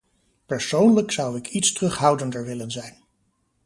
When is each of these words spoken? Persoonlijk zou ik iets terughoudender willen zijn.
Persoonlijk 0.45 1.11
zou 1.11 1.37
ik 1.37 1.47
iets 1.47 1.73
terughoudender 1.73 2.45
willen 2.45 2.71
zijn. 2.71 3.03